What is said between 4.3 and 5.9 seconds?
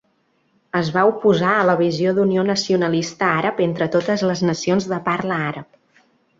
les nacions de parla àrab.